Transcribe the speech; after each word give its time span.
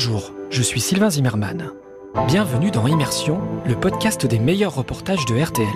Bonjour, 0.00 0.30
je 0.50 0.62
suis 0.62 0.80
Sylvain 0.80 1.10
Zimmermann. 1.10 1.72
Bienvenue 2.28 2.70
dans 2.70 2.86
Immersion, 2.86 3.40
le 3.66 3.74
podcast 3.74 4.26
des 4.26 4.38
meilleurs 4.38 4.76
reportages 4.76 5.26
de 5.26 5.36
RTL. 5.36 5.66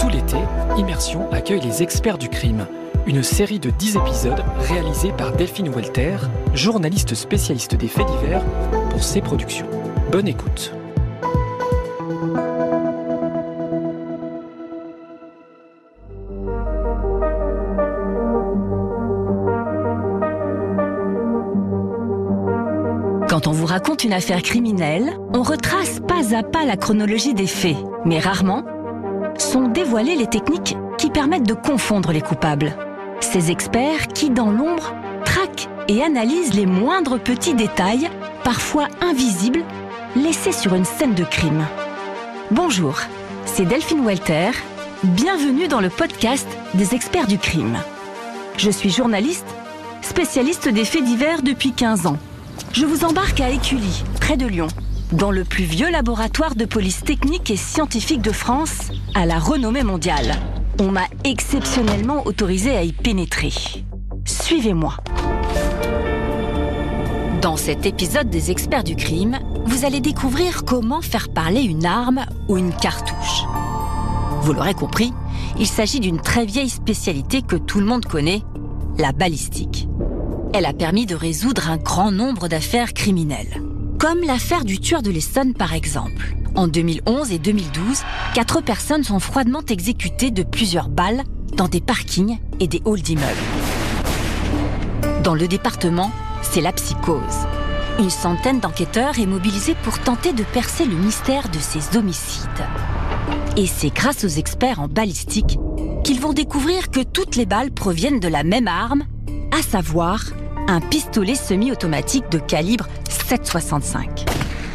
Tout 0.00 0.08
l'été, 0.08 0.36
Immersion 0.76 1.30
accueille 1.30 1.60
les 1.60 1.80
experts 1.80 2.18
du 2.18 2.28
crime, 2.28 2.66
une 3.06 3.22
série 3.22 3.60
de 3.60 3.70
10 3.70 3.98
épisodes 3.98 4.42
réalisés 4.58 5.12
par 5.12 5.30
Delphine 5.30 5.68
Walter, 5.68 6.16
journaliste 6.54 7.14
spécialiste 7.14 7.76
des 7.76 7.86
faits 7.86 8.08
divers 8.08 8.42
pour 8.90 9.04
ses 9.04 9.20
productions. 9.20 9.68
Bonne 10.10 10.26
écoute. 10.26 10.72
Quand 23.38 23.46
on 23.46 23.52
vous 23.52 23.66
raconte 23.66 24.02
une 24.02 24.12
affaire 24.12 24.42
criminelle, 24.42 25.16
on 25.32 25.44
retrace 25.44 26.00
pas 26.00 26.34
à 26.36 26.42
pas 26.42 26.64
la 26.64 26.76
chronologie 26.76 27.34
des 27.34 27.46
faits, 27.46 27.76
mais 28.04 28.18
rarement 28.18 28.64
sont 29.38 29.68
dévoilées 29.68 30.16
les 30.16 30.26
techniques 30.26 30.76
qui 30.98 31.08
permettent 31.08 31.46
de 31.46 31.54
confondre 31.54 32.10
les 32.10 32.20
coupables. 32.20 32.74
Ces 33.20 33.52
experts 33.52 34.08
qui, 34.08 34.30
dans 34.30 34.50
l'ombre, 34.50 34.92
traquent 35.24 35.68
et 35.86 36.02
analysent 36.02 36.54
les 36.54 36.66
moindres 36.66 37.20
petits 37.20 37.54
détails, 37.54 38.10
parfois 38.42 38.88
invisibles, 39.00 39.62
laissés 40.16 40.50
sur 40.50 40.74
une 40.74 40.84
scène 40.84 41.14
de 41.14 41.22
crime. 41.22 41.64
Bonjour, 42.50 42.98
c'est 43.44 43.66
Delphine 43.66 44.04
Walter. 44.04 44.50
Bienvenue 45.04 45.68
dans 45.68 45.80
le 45.80 45.90
podcast 45.90 46.48
des 46.74 46.92
experts 46.96 47.28
du 47.28 47.38
crime. 47.38 47.78
Je 48.56 48.70
suis 48.70 48.90
journaliste, 48.90 49.46
spécialiste 50.02 50.68
des 50.68 50.84
faits 50.84 51.04
divers 51.04 51.42
depuis 51.42 51.70
15 51.70 52.06
ans. 52.06 52.18
Je 52.72 52.86
vous 52.86 53.04
embarque 53.04 53.40
à 53.40 53.50
Écully, 53.50 54.04
près 54.20 54.36
de 54.36 54.46
Lyon, 54.46 54.68
dans 55.12 55.30
le 55.30 55.44
plus 55.44 55.64
vieux 55.64 55.90
laboratoire 55.90 56.54
de 56.54 56.64
police 56.64 57.02
technique 57.02 57.50
et 57.50 57.56
scientifique 57.56 58.22
de 58.22 58.32
France, 58.32 58.90
à 59.14 59.26
la 59.26 59.38
renommée 59.38 59.82
mondiale. 59.82 60.36
On 60.80 60.90
m'a 60.90 61.06
exceptionnellement 61.24 62.26
autorisé 62.26 62.76
à 62.76 62.82
y 62.82 62.92
pénétrer. 62.92 63.52
Suivez-moi. 64.24 64.96
Dans 67.40 67.56
cet 67.56 67.86
épisode 67.86 68.30
des 68.30 68.50
experts 68.50 68.84
du 68.84 68.96
crime, 68.96 69.38
vous 69.64 69.84
allez 69.84 70.00
découvrir 70.00 70.64
comment 70.64 71.00
faire 71.00 71.28
parler 71.28 71.62
une 71.62 71.86
arme 71.86 72.26
ou 72.48 72.56
une 72.56 72.72
cartouche. 72.72 73.44
Vous 74.42 74.52
l'aurez 74.52 74.74
compris, 74.74 75.12
il 75.58 75.66
s'agit 75.66 76.00
d'une 76.00 76.20
très 76.20 76.44
vieille 76.44 76.68
spécialité 76.68 77.42
que 77.42 77.56
tout 77.56 77.80
le 77.80 77.86
monde 77.86 78.06
connaît, 78.06 78.42
la 78.98 79.12
balistique. 79.12 79.88
Elle 80.54 80.64
a 80.64 80.72
permis 80.72 81.04
de 81.04 81.14
résoudre 81.14 81.68
un 81.68 81.76
grand 81.76 82.10
nombre 82.10 82.48
d'affaires 82.48 82.94
criminelles. 82.94 83.62
Comme 83.98 84.22
l'affaire 84.22 84.64
du 84.64 84.80
tueur 84.80 85.02
de 85.02 85.10
l'Essonne 85.10 85.52
par 85.52 85.74
exemple. 85.74 86.34
En 86.54 86.68
2011 86.68 87.32
et 87.32 87.38
2012, 87.38 88.02
quatre 88.34 88.62
personnes 88.62 89.04
sont 89.04 89.20
froidement 89.20 89.62
exécutées 89.68 90.30
de 90.30 90.42
plusieurs 90.42 90.88
balles 90.88 91.24
dans 91.56 91.68
des 91.68 91.80
parkings 91.80 92.38
et 92.60 92.66
des 92.66 92.80
halls 92.86 93.02
d'immeubles. 93.02 93.26
Dans 95.22 95.34
le 95.34 95.46
département, 95.46 96.10
c'est 96.42 96.62
la 96.62 96.72
psychose. 96.72 97.46
Une 97.98 98.10
centaine 98.10 98.60
d'enquêteurs 98.60 99.18
est 99.18 99.26
mobilisée 99.26 99.76
pour 99.82 99.98
tenter 99.98 100.32
de 100.32 100.44
percer 100.44 100.86
le 100.86 100.96
mystère 100.96 101.48
de 101.50 101.58
ces 101.58 101.96
homicides. 101.96 102.48
Et 103.56 103.66
c'est 103.66 103.94
grâce 103.94 104.24
aux 104.24 104.28
experts 104.28 104.80
en 104.80 104.88
balistique 104.88 105.58
qu'ils 106.04 106.20
vont 106.20 106.32
découvrir 106.32 106.90
que 106.90 107.00
toutes 107.00 107.36
les 107.36 107.44
balles 107.44 107.72
proviennent 107.72 108.20
de 108.20 108.28
la 108.28 108.44
même 108.44 108.68
arme, 108.68 109.04
à 109.50 109.62
savoir 109.62 110.24
un 110.68 110.80
pistolet 110.80 111.34
semi-automatique 111.34 112.28
de 112.30 112.38
calibre 112.38 112.86
7,65. 113.08 114.26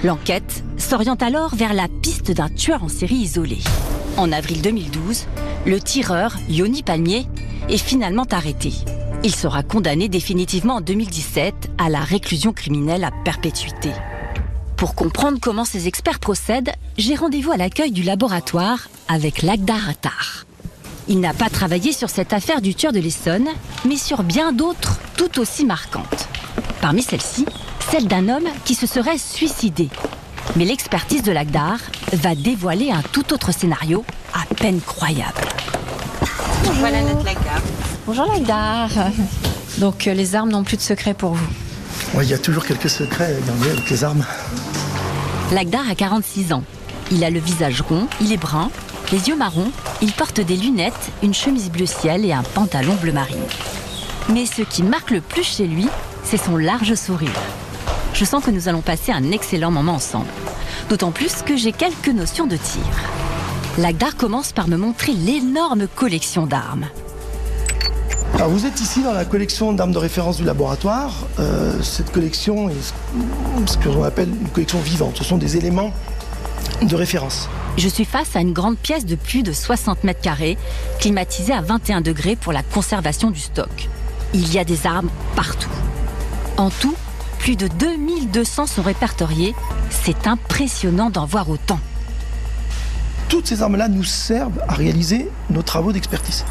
L'enquête 0.03 0.63
s'oriente 0.77 1.23
alors 1.23 1.55
vers 1.55 1.73
la 1.73 1.87
piste 2.01 2.31
d'un 2.31 2.49
tueur 2.49 2.83
en 2.83 2.89
série 2.89 3.15
isolé. 3.15 3.59
En 4.17 4.31
avril 4.31 4.61
2012, 4.61 5.25
le 5.65 5.79
tireur, 5.79 6.35
Yoni 6.49 6.83
Palmier, 6.83 7.25
est 7.69 7.77
finalement 7.77 8.25
arrêté. 8.31 8.73
Il 9.23 9.33
sera 9.33 9.63
condamné 9.63 10.09
définitivement 10.09 10.75
en 10.75 10.81
2017 10.81 11.71
à 11.77 11.89
la 11.89 12.01
réclusion 12.01 12.51
criminelle 12.51 13.05
à 13.05 13.11
perpétuité. 13.23 13.91
Pour 14.75 14.95
comprendre 14.95 15.39
comment 15.41 15.63
ces 15.63 15.87
experts 15.87 16.19
procèdent, 16.19 16.73
j'ai 16.97 17.15
rendez-vous 17.15 17.51
à 17.51 17.57
l'accueil 17.57 17.91
du 17.91 18.03
laboratoire 18.03 18.89
avec 19.07 19.41
Lagdar 19.41 19.87
Attar. 19.87 20.45
Il 21.07 21.19
n'a 21.19 21.33
pas 21.33 21.49
travaillé 21.49 21.91
sur 21.91 22.09
cette 22.09 22.31
affaire 22.31 22.61
du 22.61 22.75
tueur 22.75 22.93
de 22.93 22.99
l'Essonne, 22.99 23.47
mais 23.85 23.97
sur 23.97 24.23
bien 24.23 24.53
d'autres 24.53 24.99
tout 25.17 25.39
aussi 25.39 25.65
marquantes. 25.65 26.27
Parmi 26.81 27.01
celles-ci, 27.01 27.45
celle 27.91 28.07
d'un 28.07 28.29
homme 28.29 28.47
qui 28.63 28.73
se 28.73 28.87
serait 28.87 29.17
suicidé. 29.17 29.89
Mais 30.55 30.65
l'expertise 30.65 31.23
de 31.23 31.31
Lagdar 31.31 31.77
va 32.13 32.35
dévoiler 32.35 32.91
un 32.91 33.01
tout 33.01 33.33
autre 33.33 33.51
scénario 33.51 34.05
à 34.33 34.45
peine 34.55 34.79
croyable. 34.79 35.41
Voilà 36.75 37.01
notre 37.01 37.25
Lagdar. 37.25 37.61
Bonjour 38.05 38.25
Lagdar. 38.25 38.89
Donc 39.79 40.07
euh, 40.07 40.13
les 40.13 40.35
armes 40.35 40.51
n'ont 40.51 40.63
plus 40.63 40.77
de 40.77 40.81
secret 40.81 41.13
pour 41.13 41.33
vous. 41.33 42.21
Il 42.21 42.29
y 42.29 42.33
a 42.33 42.37
toujours 42.37 42.65
quelques 42.65 42.89
secrets 42.89 43.35
gardés 43.45 43.71
avec 43.71 43.89
les 43.89 44.03
armes. 44.03 44.25
Lagdar 45.51 45.89
a 45.89 45.95
46 45.95 46.53
ans. 46.53 46.63
Il 47.11 47.23
a 47.23 47.29
le 47.29 47.39
visage 47.39 47.81
rond, 47.81 48.07
il 48.21 48.31
est 48.31 48.37
brun, 48.37 48.69
les 49.13 49.29
yeux 49.29 49.35
marrons, 49.35 49.71
il 50.01 50.11
porte 50.11 50.41
des 50.41 50.57
lunettes, 50.57 51.11
une 51.21 51.35
chemise 51.35 51.69
bleu 51.69 51.85
ciel 51.85 52.25
et 52.25 52.33
un 52.33 52.41
pantalon 52.41 52.95
bleu 52.95 53.11
marine. 53.11 53.45
Mais 54.29 54.47
ce 54.47 54.63
qui 54.63 54.81
marque 54.81 55.11
le 55.11 55.21
plus 55.21 55.43
chez 55.43 55.67
lui, 55.67 55.87
c'est 56.23 56.43
son 56.43 56.57
large 56.57 56.95
sourire. 56.95 57.29
Je 58.15 58.25
sens 58.25 58.43
que 58.43 58.49
nous 58.49 58.67
allons 58.67 58.81
passer 58.81 59.11
un 59.11 59.31
excellent 59.31 59.69
moment 59.69 59.93
ensemble. 59.93 60.31
D'autant 60.89 61.11
plus 61.11 61.43
que 61.43 61.55
j'ai 61.55 61.71
quelques 61.71 62.07
notions 62.07 62.47
de 62.47 62.57
tir. 62.57 62.81
Lagdar 63.77 64.17
commence 64.17 64.51
par 64.51 64.67
me 64.67 64.77
montrer 64.77 65.13
l'énorme 65.13 65.85
collection 65.87 66.47
d'armes. 66.47 66.87
Vous 68.49 68.65
êtes 68.65 68.81
ici 68.81 69.03
dans 69.03 69.13
la 69.13 69.25
collection 69.25 69.73
d'armes 69.73 69.91
de 69.91 69.99
référence 69.99 70.37
du 70.37 70.43
laboratoire. 70.43 71.13
Euh, 71.39 71.79
cette 71.83 72.11
collection 72.11 72.69
est 72.69 72.93
ce 73.67 73.77
que 73.77 73.89
l'on 73.89 74.03
appelle 74.03 74.29
une 74.29 74.49
collection 74.49 74.79
vivante. 74.79 75.17
Ce 75.17 75.23
sont 75.23 75.37
des 75.37 75.55
éléments 75.55 75.93
de 76.81 76.95
référence. 76.95 77.49
Je 77.77 77.87
suis 77.87 78.05
face 78.05 78.35
à 78.35 78.41
une 78.41 78.53
grande 78.53 78.77
pièce 78.77 79.05
de 79.05 79.15
plus 79.15 79.43
de 79.43 79.51
60 79.51 80.03
mètres 80.03 80.21
carrés, 80.21 80.57
climatisée 80.99 81.53
à 81.53 81.61
21 81.61 82.01
degrés 82.01 82.35
pour 82.35 82.53
la 82.53 82.63
conservation 82.63 83.31
du 83.31 83.39
stock. 83.39 83.89
Il 84.33 84.51
y 84.53 84.59
a 84.59 84.63
des 84.63 84.85
armes 84.85 85.09
partout. 85.35 85.69
En 86.57 86.69
tout, 86.69 86.95
plus 87.39 87.55
de 87.55 87.67
2200 87.67 88.67
sont 88.67 88.81
répertoriées. 88.81 89.55
C'est 89.89 90.27
impressionnant 90.27 91.09
d'en 91.09 91.25
voir 91.25 91.49
autant. 91.49 91.79
Toutes 93.29 93.47
ces 93.47 93.61
armes-là 93.61 93.87
nous 93.87 94.03
servent 94.03 94.61
à 94.67 94.73
réaliser 94.73 95.29
nos 95.49 95.61
travaux 95.61 95.91
d'expertise. 95.91 96.45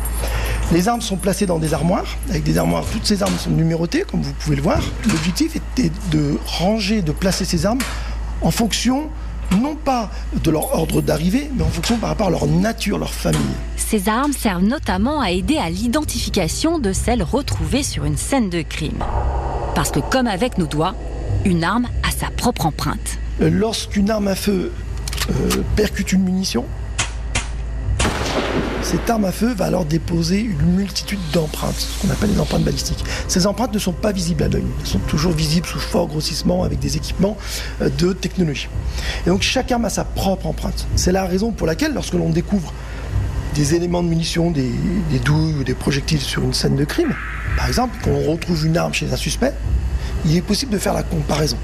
Les 0.73 0.89
armes 0.89 1.01
sont 1.01 1.17
placées 1.17 1.47
dans 1.47 1.59
des 1.59 1.75
armoires. 1.75 2.17
Avec 2.31 2.43
des 2.43 2.59
armoires, 2.59 2.85
toutes 2.91 3.07
ces 3.07 3.23
armes 3.23 3.37
sont 3.39 3.51
numérotées, 3.51 4.05
comme 4.11 4.23
vous 4.23 4.33
pouvez 4.33 4.57
le 4.57 4.63
voir. 4.63 4.81
L'objectif 5.07 5.55
était 5.57 5.93
de 6.11 6.39
ranger, 6.47 7.03
de 7.03 7.13
placer 7.13 7.45
ces 7.45 7.67
armes 7.67 7.81
en 8.41 8.51
fonction 8.51 9.09
non 9.61 9.75
pas 9.75 10.11
de 10.43 10.51
leur 10.51 10.75
ordre 10.75 11.03
d'arrivée, 11.03 11.51
mais 11.55 11.63
en 11.63 11.69
fonction 11.69 11.97
par 11.97 12.11
rapport 12.11 12.29
à 12.29 12.31
leur 12.31 12.47
nature, 12.47 12.99
leur 12.99 13.13
famille. 13.13 13.41
Ces 13.77 14.09
armes 14.09 14.33
servent 14.33 14.65
notamment 14.65 15.21
à 15.21 15.31
aider 15.31 15.59
à 15.59 15.69
l'identification 15.69 16.79
de 16.79 16.93
celles 16.93 17.23
retrouvées 17.23 17.83
sur 17.83 18.05
une 18.05 18.17
scène 18.17 18.51
de 18.51 18.63
crime. 18.63 19.03
Parce 19.75 19.91
que 19.91 20.01
comme 20.01 20.27
avec 20.27 20.59
nos 20.59 20.67
doigts, 20.67 20.95
une 21.45 21.65
arme 21.65 21.89
a 22.03 22.11
sa 22.11 22.31
propre 22.31 22.67
empreinte. 22.67 23.19
Lorsqu'une 23.41 24.11
arme 24.11 24.29
à 24.29 24.35
feu 24.35 24.73
euh, 25.31 25.63
percute 25.77 26.13
une 26.13 26.23
munition, 26.23 26.65
cette 28.93 29.09
arme 29.09 29.25
à 29.25 29.33
feu 29.33 29.55
va 29.55 29.65
alors 29.65 29.87
déposer 29.87 30.41
une 30.41 30.75
multitude 30.75 31.19
d'empreintes, 31.33 31.77
ce 31.79 32.03
qu'on 32.03 32.13
appelle 32.13 32.31
les 32.31 32.39
empreintes 32.39 32.63
balistiques. 32.63 33.03
Ces 33.27 33.47
empreintes 33.47 33.73
ne 33.73 33.79
sont 33.79 33.95
pas 33.95 34.13
visibles 34.13 34.43
à 34.43 34.49
l'œil, 34.49 34.65
elles 34.81 34.87
sont 34.87 34.99
toujours 34.99 35.33
visibles 35.33 35.67
sous 35.67 35.79
fort 35.79 36.09
grossissement 36.09 36.63
avec 36.63 36.79
des 36.79 36.99
équipements 36.99 37.39
euh, 37.81 37.89
de 37.89 38.13
technologie. 38.13 38.69
Et 39.27 39.31
donc 39.31 39.41
chaque 39.41 39.73
arme 39.73 39.87
a 39.87 39.89
sa 39.89 40.05
propre 40.05 40.47
empreinte. 40.47 40.87
C'est 40.95 41.11
la 41.11 41.25
raison 41.25 41.53
pour 41.53 41.67
laquelle 41.67 41.95
lorsque 41.95 42.13
l'on 42.13 42.29
découvre 42.29 42.75
des 43.55 43.75
éléments 43.75 44.03
de 44.03 44.09
munitions, 44.09 44.51
des, 44.51 44.71
des 45.11 45.19
douilles 45.21 45.55
ou 45.55 45.65
des 45.65 45.75
projectiles 45.75 46.21
sur 46.21 46.43
une 46.43 46.53
scène 46.53 46.77
de 46.77 46.85
crime, 46.85 47.15
par 47.57 47.69
exemple, 47.69 47.97
qu'on 48.05 48.31
retrouve 48.31 48.67
une 48.67 48.77
arme 48.77 48.93
chez 48.93 49.11
un 49.11 49.17
suspect, 49.17 49.55
il 50.27 50.37
est 50.37 50.43
possible 50.43 50.71
de 50.71 50.79
faire 50.79 50.93
la 50.93 51.03
comparaison. 51.03 51.57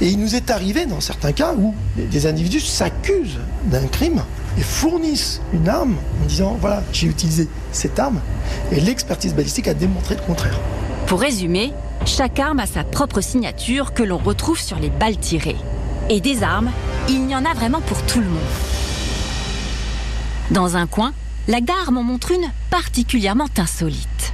Et 0.00 0.08
il 0.08 0.18
nous 0.18 0.34
est 0.34 0.50
arrivé 0.50 0.86
dans 0.86 1.00
certains 1.00 1.32
cas 1.32 1.54
où 1.54 1.76
des 1.96 2.26
individus 2.26 2.60
s'accusent 2.60 3.38
d'un 3.66 3.86
crime 3.86 4.22
et 4.58 4.62
fournissent 4.62 5.40
une 5.52 5.68
arme 5.68 5.96
en 6.22 6.26
disant 6.26 6.56
voilà, 6.60 6.82
j'ai 6.92 7.06
utilisé 7.06 7.48
cette 7.72 7.98
arme 7.98 8.20
et 8.72 8.80
l'expertise 8.80 9.34
balistique 9.34 9.68
a 9.68 9.74
démontré 9.74 10.14
le 10.16 10.22
contraire. 10.22 10.58
Pour 11.06 11.20
résumer, 11.20 11.72
chaque 12.04 12.38
arme 12.38 12.60
a 12.60 12.66
sa 12.66 12.84
propre 12.84 13.20
signature 13.20 13.94
que 13.94 14.02
l'on 14.02 14.18
retrouve 14.18 14.58
sur 14.58 14.78
les 14.78 14.90
balles 14.90 15.18
tirées. 15.18 15.56
Et 16.08 16.20
des 16.20 16.42
armes, 16.42 16.70
il 17.08 17.28
y 17.28 17.34
en 17.34 17.44
a 17.44 17.54
vraiment 17.54 17.80
pour 17.80 18.00
tout 18.02 18.20
le 18.20 18.26
monde. 18.26 18.38
Dans 20.50 20.76
un 20.76 20.86
coin, 20.86 21.12
Lagdar 21.48 21.92
m'en 21.92 22.02
montre 22.02 22.30
une 22.32 22.50
particulièrement 22.70 23.48
insolite. 23.56 24.32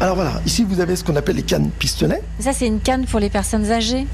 Alors 0.00 0.16
voilà, 0.16 0.40
ici 0.44 0.64
vous 0.64 0.80
avez 0.80 0.96
ce 0.96 1.04
qu'on 1.04 1.16
appelle 1.16 1.36
les 1.36 1.42
cannes 1.42 1.70
pistolets. 1.78 2.22
Ça 2.38 2.52
c'est 2.52 2.66
une 2.66 2.80
canne 2.80 3.06
pour 3.06 3.20
les 3.20 3.30
personnes 3.30 3.70
âgées? 3.70 4.06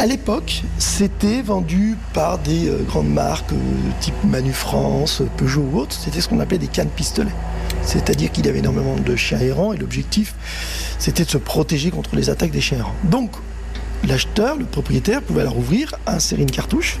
À 0.00 0.06
l'époque, 0.06 0.62
c'était 0.78 1.42
vendu 1.42 1.96
par 2.14 2.38
des 2.38 2.68
euh, 2.68 2.84
grandes 2.86 3.12
marques 3.12 3.52
euh, 3.52 3.56
type 3.98 4.14
Manu 4.22 4.52
France, 4.52 5.22
Peugeot 5.36 5.68
ou 5.72 5.78
autres. 5.78 5.96
C'était 5.98 6.20
ce 6.20 6.28
qu'on 6.28 6.38
appelait 6.38 6.58
des 6.58 6.68
cannes 6.68 6.88
pistolets. 6.88 7.34
C'est-à-dire 7.82 8.30
qu'il 8.30 8.46
y 8.46 8.48
avait 8.48 8.60
énormément 8.60 8.94
de 8.94 9.16
chiens 9.16 9.40
errants 9.40 9.72
et 9.72 9.76
l'objectif, 9.76 10.36
c'était 11.00 11.24
de 11.24 11.30
se 11.30 11.38
protéger 11.38 11.90
contre 11.90 12.14
les 12.14 12.30
attaques 12.30 12.52
des 12.52 12.60
chiens 12.60 12.78
errants. 12.78 12.94
Donc, 13.02 13.32
l'acheteur, 14.06 14.56
le 14.56 14.66
propriétaire, 14.66 15.20
pouvait 15.20 15.40
alors 15.40 15.58
ouvrir, 15.58 15.92
insérer 16.06 16.42
une 16.42 16.50
cartouche 16.50 17.00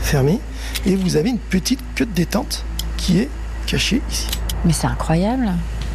fermée 0.00 0.38
et 0.84 0.96
vous 0.96 1.16
avez 1.16 1.30
une 1.30 1.38
petite 1.38 1.80
queue 1.94 2.04
de 2.04 2.12
détente 2.12 2.66
qui 2.98 3.20
est 3.20 3.30
cachée 3.66 4.02
ici. 4.10 4.28
Mais 4.66 4.74
c'est 4.74 4.86
incroyable. 4.86 5.50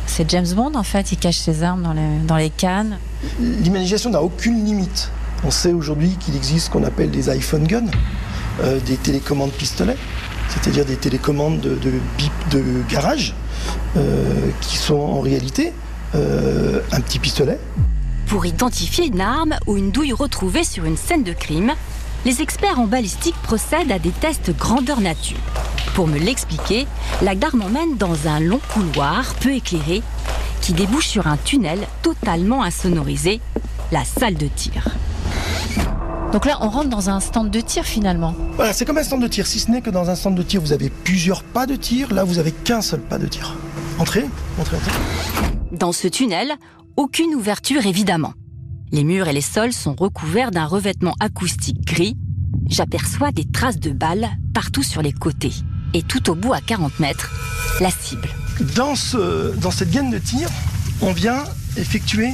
C'est 0.08 0.28
James 0.32 0.52
Bond 0.56 0.74
en 0.74 0.84
fait, 0.84 1.12
il 1.12 1.18
cache 1.20 1.38
ses 1.38 1.62
armes 1.62 1.84
dans 1.84 1.94
les, 1.94 2.18
dans 2.26 2.38
les 2.38 2.50
cannes. 2.50 2.98
L'imagination 3.40 4.10
n'a 4.10 4.24
aucune 4.24 4.66
limite. 4.66 5.12
On 5.44 5.52
sait 5.52 5.74
aujourd'hui 5.74 6.18
qu'il 6.20 6.36
existe 6.36 6.66
ce 6.66 6.70
qu'on 6.72 6.84
appelle 6.84 7.12
des 7.12 7.30
iPhone 7.30 7.66
guns, 7.66 7.92
euh, 8.62 8.80
des 8.82 8.98
télécommandes 8.98 9.52
pistolets, 9.52 9.96
c'est-à-dire 10.50 10.86
des 10.86 10.98
télécommandes 10.98 11.62
de, 11.62 11.92
bip 12.18 12.50
de 12.52 12.64
garage, 12.90 13.34
euh, 13.96 14.50
qui 14.62 14.78
sont 14.78 15.00
en 15.00 15.22
réalité 15.22 15.74
euh, 16.16 16.82
un 16.92 17.00
petit 17.00 17.20
pistolet. 17.20 17.58
Pour 18.28 18.46
identifier 18.46 19.08
une 19.08 19.22
arme 19.22 19.56
ou 19.66 19.78
une 19.78 19.92
douille 19.92 20.14
retrouvée 20.14 20.64
sur 20.64 20.84
une 20.86 20.98
scène 20.98 21.24
de 21.24 21.34
crime, 21.34 21.72
les 22.26 22.42
experts 22.42 22.80
en 22.80 22.86
balistique 22.86 23.36
procèdent 23.42 23.94
à 23.94 24.00
des 24.00 24.12
tests 24.12 24.56
grandeur 24.56 25.00
nature. 25.00 25.40
Pour 25.96 26.08
me 26.08 26.20
l'expliquer, 26.20 26.86
la 27.22 27.34
gare 27.34 27.56
m'emmène 27.56 27.96
dans 27.98 28.28
un 28.28 28.42
long 28.42 28.60
couloir 28.74 29.34
peu 29.36 29.54
éclairé 29.54 30.04
qui 30.62 30.74
débouche 30.74 31.08
sur 31.08 31.28
un 31.28 31.38
tunnel 31.38 31.80
totalement 32.02 32.62
insonorisé, 32.62 33.40
la 33.92 34.04
salle 34.04 34.36
de 34.36 34.48
tir. 34.48 34.84
Donc 36.32 36.46
là, 36.46 36.60
on 36.62 36.70
rentre 36.70 36.90
dans 36.90 37.10
un 37.10 37.20
stand 37.20 37.50
de 37.50 37.60
tir 37.60 37.84
finalement. 37.86 38.36
Voilà, 38.56 38.72
c'est 38.72 38.86
comme 38.86 39.00
un 39.00 39.04
stand 39.04 39.22
de 39.22 39.28
tir, 39.28 39.48
si 39.48 39.60
ce 39.60 39.72
n'est 39.72 39.82
que 39.82 39.90
dans 39.90 40.12
un 40.12 40.16
stand 40.16 40.36
de 40.36 40.44
tir, 40.44 40.62
vous 40.62 40.74
avez 40.74 40.92
plusieurs 40.92 41.44
pas 41.44 41.66
de 41.66 41.76
tir, 41.76 42.14
là 42.14 42.24
vous 42.24 42.38
avez 42.38 42.52
qu'un 42.52 42.82
seul 42.82 43.00
pas 43.00 43.18
de 43.18 43.26
tir. 43.26 43.56
Entrez, 43.98 44.26
entrez, 44.60 44.78
entrez. 44.78 44.92
Dans 45.72 45.92
ce 45.92 46.08
tunnel, 46.08 46.54
aucune 46.98 47.34
ouverture 47.34 47.86
évidemment. 47.88 48.34
Les 48.92 49.04
murs 49.04 49.28
et 49.28 49.34
les 49.34 49.42
sols 49.42 49.74
sont 49.74 49.96
recouverts 49.96 50.52
d'un 50.52 50.66
revêtement 50.66 51.16
acoustique 51.20 51.82
gris. 51.82 52.16
J'aperçois 52.68 53.32
des 53.32 53.46
traces 53.46 53.80
de 53.80 53.92
balles 53.92 54.30
partout 54.54 54.84
sur 54.84 55.02
les 55.02 55.14
côtés. 55.14 55.54
Et 55.96 56.04
tout 56.04 56.30
au 56.30 56.36
bout, 56.36 56.54
à 56.54 56.62
40 56.62 57.00
mètres, 57.00 57.32
la 57.80 57.90
cible. 57.90 58.30
Dans, 58.76 58.96
ce, 58.96 59.56
dans 59.58 59.72
cette 59.72 59.90
gaine 59.90 60.12
de 60.12 60.20
tir, 60.20 60.48
on 61.02 61.12
vient 61.12 61.44
effectuer 61.78 62.34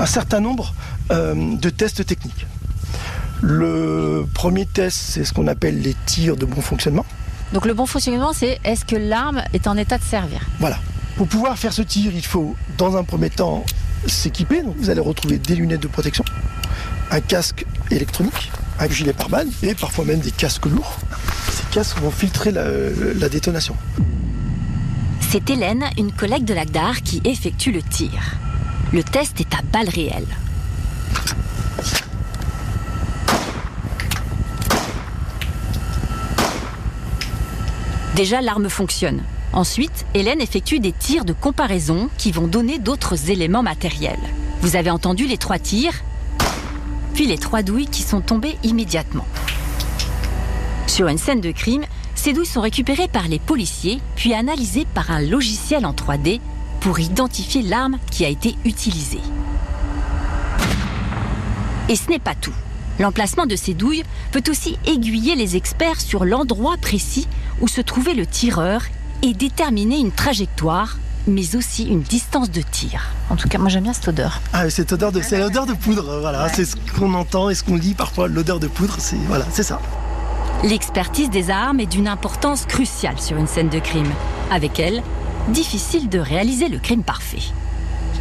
un 0.00 0.06
certain 0.06 0.40
nombre 0.40 0.74
euh, 1.10 1.56
de 1.56 1.68
tests 1.68 2.06
techniques. 2.06 2.46
Le 3.46 4.24
premier 4.32 4.64
test, 4.64 4.96
c'est 4.96 5.22
ce 5.22 5.34
qu'on 5.34 5.46
appelle 5.48 5.78
les 5.82 5.94
tirs 6.06 6.34
de 6.34 6.46
bon 6.46 6.62
fonctionnement. 6.62 7.04
Donc 7.52 7.66
le 7.66 7.74
bon 7.74 7.84
fonctionnement, 7.84 8.32
c'est 8.32 8.58
est-ce 8.64 8.86
que 8.86 8.96
l'arme 8.96 9.42
est 9.52 9.66
en 9.66 9.76
état 9.76 9.98
de 9.98 10.02
servir 10.02 10.40
Voilà. 10.60 10.78
Pour 11.16 11.28
pouvoir 11.28 11.58
faire 11.58 11.74
ce 11.74 11.82
tir, 11.82 12.10
il 12.14 12.24
faut, 12.24 12.56
dans 12.78 12.96
un 12.96 13.04
premier 13.04 13.28
temps, 13.28 13.66
s'équiper. 14.06 14.62
Donc 14.62 14.76
vous 14.78 14.88
allez 14.88 15.00
retrouver 15.00 15.36
des 15.36 15.56
lunettes 15.56 15.82
de 15.82 15.88
protection, 15.88 16.24
un 17.10 17.20
casque 17.20 17.66
électronique, 17.90 18.50
un 18.80 18.88
gilet 18.88 19.12
pare-balles 19.12 19.50
et 19.62 19.74
parfois 19.74 20.06
même 20.06 20.20
des 20.20 20.30
casques 20.30 20.64
lourds. 20.64 20.96
Ces 21.50 21.64
casques 21.70 21.98
vont 21.98 22.10
filtrer 22.10 22.50
la, 22.50 22.64
la 23.18 23.28
détonation. 23.28 23.76
C'est 25.20 25.50
Hélène, 25.50 25.84
une 25.98 26.12
collègue 26.12 26.46
de 26.46 26.54
l'AGDAR, 26.54 27.02
qui 27.02 27.20
effectue 27.24 27.72
le 27.72 27.82
tir. 27.82 28.38
Le 28.94 29.02
test 29.02 29.38
est 29.38 29.54
à 29.54 29.60
balles 29.70 29.90
réelles. 29.90 30.34
Déjà, 38.14 38.40
l'arme 38.40 38.68
fonctionne. 38.68 39.22
Ensuite, 39.52 40.06
Hélène 40.14 40.40
effectue 40.40 40.78
des 40.78 40.92
tirs 40.92 41.24
de 41.24 41.32
comparaison 41.32 42.08
qui 42.16 42.30
vont 42.30 42.46
donner 42.46 42.78
d'autres 42.78 43.30
éléments 43.30 43.64
matériels. 43.64 44.20
Vous 44.60 44.76
avez 44.76 44.90
entendu 44.90 45.26
les 45.26 45.36
trois 45.36 45.58
tirs, 45.58 46.04
puis 47.14 47.26
les 47.26 47.38
trois 47.38 47.62
douilles 47.62 47.88
qui 47.88 48.02
sont 48.02 48.20
tombées 48.20 48.56
immédiatement. 48.62 49.26
Sur 50.86 51.08
une 51.08 51.18
scène 51.18 51.40
de 51.40 51.50
crime, 51.50 51.84
ces 52.14 52.32
douilles 52.32 52.46
sont 52.46 52.60
récupérées 52.60 53.08
par 53.08 53.26
les 53.26 53.40
policiers, 53.40 54.00
puis 54.14 54.32
analysées 54.32 54.86
par 54.94 55.10
un 55.10 55.20
logiciel 55.20 55.84
en 55.84 55.92
3D 55.92 56.40
pour 56.80 57.00
identifier 57.00 57.62
l'arme 57.62 57.98
qui 58.12 58.24
a 58.24 58.28
été 58.28 58.54
utilisée. 58.64 59.22
Et 61.88 61.96
ce 61.96 62.08
n'est 62.10 62.20
pas 62.20 62.36
tout. 62.36 62.54
L'emplacement 63.00 63.46
de 63.46 63.56
ces 63.56 63.74
douilles 63.74 64.04
peut 64.30 64.44
aussi 64.48 64.78
aiguiller 64.86 65.34
les 65.34 65.56
experts 65.56 66.00
sur 66.00 66.24
l'endroit 66.24 66.76
précis 66.80 67.26
où 67.60 67.68
se 67.68 67.80
trouvait 67.80 68.14
le 68.14 68.26
tireur 68.26 68.82
et 69.22 69.32
déterminer 69.32 69.98
une 69.98 70.12
trajectoire, 70.12 70.98
mais 71.26 71.56
aussi 71.56 71.84
une 71.84 72.02
distance 72.02 72.50
de 72.50 72.60
tir. 72.60 73.10
En 73.30 73.36
tout 73.36 73.48
cas, 73.48 73.58
moi 73.58 73.68
j'aime 73.68 73.84
bien 73.84 73.92
cette 73.92 74.08
odeur. 74.08 74.40
Ah, 74.52 74.68
cette 74.68 74.92
odeur 74.92 75.12
de, 75.12 75.22
c'est 75.22 75.38
l'odeur 75.38 75.66
de 75.66 75.72
poudre, 75.72 76.18
voilà. 76.20 76.48
C'est 76.50 76.64
ce 76.64 76.76
qu'on 76.98 77.14
entend 77.14 77.48
et 77.50 77.54
ce 77.54 77.64
qu'on 77.64 77.76
lit 77.76 77.94
parfois, 77.94 78.28
l'odeur 78.28 78.60
de 78.60 78.66
poudre, 78.66 78.96
c'est 78.98 79.16
voilà, 79.28 79.46
c'est 79.50 79.62
ça. 79.62 79.80
L'expertise 80.62 81.30
des 81.30 81.50
armes 81.50 81.80
est 81.80 81.86
d'une 81.86 82.08
importance 82.08 82.66
cruciale 82.66 83.18
sur 83.18 83.36
une 83.36 83.46
scène 83.46 83.68
de 83.68 83.78
crime. 83.78 84.10
Avec 84.50 84.78
elle, 84.78 85.02
difficile 85.48 86.08
de 86.08 86.18
réaliser 86.18 86.68
le 86.68 86.78
crime 86.78 87.02
parfait. 87.02 87.52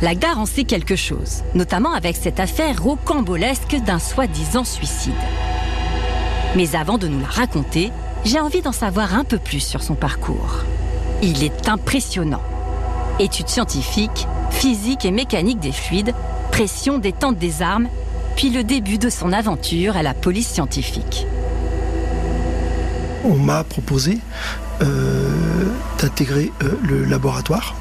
La 0.02 0.16
gare 0.16 0.40
en 0.40 0.46
sait 0.46 0.66
quelque 0.66 0.96
chose, 0.96 1.44
notamment 1.56 1.94
avec 1.94 2.18
cette 2.18 2.40
affaire 2.40 2.82
rocambolesque 2.82 3.78
d'un 3.86 4.00
soi-disant 4.00 4.66
suicide. 4.66 5.14
Mais 6.56 6.76
avant 6.76 6.98
de 6.98 7.08
nous 7.08 7.22
la 7.22 7.28
raconter, 7.28 7.92
j'ai 8.26 8.40
envie 8.40 8.62
d'en 8.62 8.72
savoir 8.72 9.16
un 9.16 9.24
peu 9.24 9.38
plus 9.38 9.60
sur 9.60 9.84
son 9.84 9.96
parcours. 9.96 10.64
Il 11.22 11.44
est 11.44 11.68
impressionnant. 11.68 12.42
Études 13.20 13.50
scientifiques, 13.50 14.28
physique 14.50 15.06
et 15.06 15.12
mécanique 15.12 15.60
des 15.60 15.72
fluides, 15.72 16.14
pression 16.52 16.98
détente 16.98 17.38
des 17.38 17.62
armes, 17.62 17.90
puis 18.36 18.50
le 18.50 18.64
début 18.64 18.98
de 18.98 19.10
son 19.10 19.32
aventure 19.32 19.98
à 19.98 20.04
la 20.04 20.14
police 20.14 20.48
scientifique. 20.48 21.28
On 23.24 23.36
m'a 23.36 23.64
proposé 23.64 24.20
euh, 24.82 25.32
d'intégrer 26.00 26.52
euh, 26.64 26.78
le 26.84 27.06
laboratoire 27.06 27.76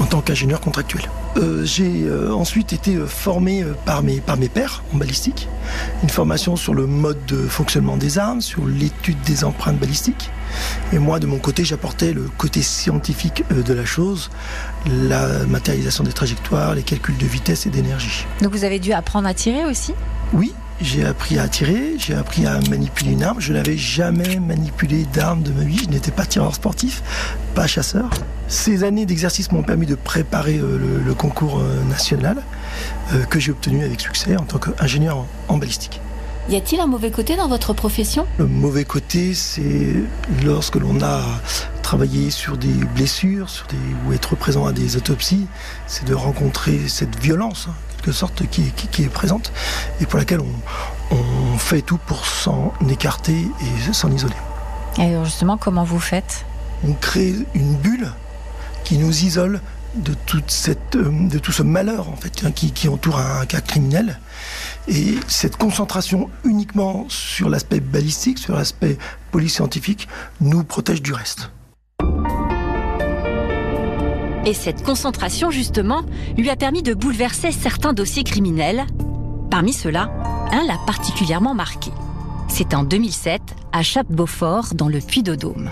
en 0.00 0.06
tant 0.06 0.20
qu'ingénieur 0.20 0.60
contractuel. 0.60 1.02
Euh, 1.36 1.64
j'ai 1.64 2.04
euh, 2.04 2.32
ensuite 2.32 2.72
été 2.72 2.96
euh, 2.96 3.06
formé 3.06 3.64
par 3.84 4.02
mes, 4.02 4.20
par 4.20 4.36
mes 4.36 4.48
pairs 4.48 4.82
en 4.92 4.96
balistique, 4.96 5.48
une 6.02 6.08
formation 6.08 6.56
sur 6.56 6.74
le 6.74 6.86
mode 6.86 7.24
de 7.26 7.36
fonctionnement 7.36 7.96
des 7.96 8.18
armes, 8.18 8.40
sur 8.40 8.66
l'étude 8.66 9.20
des 9.22 9.44
empreintes 9.44 9.78
balistiques. 9.78 10.30
Et 10.92 10.98
moi, 10.98 11.20
de 11.20 11.26
mon 11.26 11.38
côté, 11.38 11.64
j'apportais 11.64 12.12
le 12.12 12.28
côté 12.36 12.62
scientifique 12.62 13.44
de 13.50 13.72
la 13.72 13.84
chose, 13.84 14.30
la 14.90 15.44
matérialisation 15.46 16.02
des 16.02 16.12
trajectoires, 16.12 16.74
les 16.74 16.82
calculs 16.82 17.16
de 17.16 17.26
vitesse 17.26 17.66
et 17.66 17.70
d'énergie. 17.70 18.26
Donc 18.42 18.52
vous 18.52 18.64
avez 18.64 18.80
dû 18.80 18.92
apprendre 18.92 19.28
à 19.28 19.34
tirer 19.34 19.64
aussi? 19.64 19.94
Oui, 20.32 20.52
j'ai 20.80 21.04
appris 21.04 21.38
à 21.38 21.48
tirer, 21.48 21.94
j'ai 21.98 22.14
appris 22.14 22.46
à 22.46 22.58
manipuler 22.68 23.12
une 23.12 23.22
arme. 23.22 23.40
Je 23.40 23.52
n'avais 23.52 23.76
jamais 23.76 24.40
manipulé 24.40 25.06
d'arme 25.12 25.42
de 25.42 25.52
ma 25.52 25.64
vie. 25.64 25.78
Je 25.84 25.88
n'étais 25.90 26.10
pas 26.10 26.26
tireur 26.26 26.54
sportif, 26.54 27.02
pas 27.54 27.66
chasseur. 27.66 28.08
Ces 28.48 28.82
années 28.82 29.06
d'exercice 29.06 29.52
m'ont 29.52 29.62
permis 29.62 29.86
de 29.86 29.94
préparer 29.94 30.58
euh, 30.58 30.78
le, 30.78 31.04
le 31.04 31.14
concours 31.14 31.58
euh, 31.60 31.82
national 31.88 32.42
euh, 33.12 33.24
que 33.24 33.38
j'ai 33.38 33.52
obtenu 33.52 33.84
avec 33.84 34.00
succès 34.00 34.36
en 34.36 34.44
tant 34.44 34.58
qu'ingénieur 34.58 35.18
en, 35.18 35.28
en 35.48 35.56
balistique. 35.56 36.00
Y 36.48 36.56
a-t-il 36.56 36.80
un 36.80 36.86
mauvais 36.86 37.10
côté 37.12 37.36
dans 37.36 37.46
votre 37.48 37.74
profession? 37.74 38.26
Le 38.38 38.46
mauvais 38.46 38.84
côté, 38.84 39.34
c'est 39.34 39.94
lorsque 40.42 40.76
l'on 40.76 41.00
a 41.00 41.22
travaillé 41.82 42.30
sur 42.30 42.56
des 42.56 42.72
blessures, 42.94 43.48
sur 43.50 43.66
des, 43.66 43.76
ou 44.08 44.12
être 44.12 44.34
présent 44.34 44.66
à 44.66 44.72
des 44.72 44.96
autopsies, 44.96 45.46
c'est 45.86 46.06
de 46.06 46.14
rencontrer 46.14 46.88
cette 46.88 47.16
violence, 47.20 47.68
en 47.68 47.89
quelque 48.00 48.12
sorte, 48.12 48.46
qui, 48.48 48.62
est- 48.62 48.74
qui- 48.74 48.88
qui 48.88 49.02
est 49.04 49.08
présente 49.08 49.52
et 50.00 50.06
pour 50.06 50.18
laquelle 50.18 50.40
on, 50.40 51.14
on 51.16 51.58
fait 51.58 51.82
tout 51.82 51.98
pour 51.98 52.24
s'en 52.26 52.72
écarter 52.88 53.46
et 53.60 53.92
s'en 53.92 54.10
isoler. 54.10 54.34
Et 54.98 55.02
alors 55.02 55.24
justement, 55.24 55.56
comment 55.56 55.84
vous 55.84 56.00
faites? 56.00 56.44
On 56.86 56.92
crée 56.94 57.34
une 57.54 57.74
bulle 57.76 58.10
qui 58.84 58.96
nous 58.98 59.24
isole 59.24 59.60
de, 59.94 60.14
toute 60.14 60.50
cette, 60.50 60.96
euh, 60.96 61.10
de 61.28 61.38
tout 61.38 61.52
ce 61.52 61.62
malheur 61.62 62.08
en 62.08 62.16
fait, 62.16 62.42
hein, 62.44 62.52
qui, 62.52 62.72
qui 62.72 62.88
entoure 62.88 63.18
un, 63.18 63.44
cas 63.46 63.60
criminel. 63.60 64.18
Et 64.88 65.16
cette 65.28 65.56
concentration 65.56 66.30
uniquement 66.44 67.04
sur 67.08 67.48
l'aspect 67.50 67.80
balistique, 67.80 68.38
sur 68.38 68.54
l'aspect 68.54 68.96
police 69.30 69.54
scientifique, 69.54 70.08
nous 70.40 70.64
protège 70.64 71.02
du 71.02 71.12
reste. 71.12 71.50
Et 74.46 74.54
cette 74.54 74.82
concentration, 74.82 75.50
justement, 75.50 76.02
lui 76.38 76.48
a 76.48 76.56
permis 76.56 76.82
de 76.82 76.94
bouleverser 76.94 77.52
certains 77.52 77.92
dossiers 77.92 78.24
criminels. 78.24 78.86
Parmi 79.50 79.72
ceux-là, 79.72 80.10
un 80.50 80.66
l'a 80.66 80.78
particulièrement 80.86 81.54
marqué. 81.54 81.90
C'est 82.48 82.74
en 82.74 82.82
2007, 82.82 83.42
à 83.72 83.82
Chape-Beaufort, 83.82 84.74
dans 84.74 84.88
le 84.88 84.98
Puy-de-Dôme. 84.98 85.70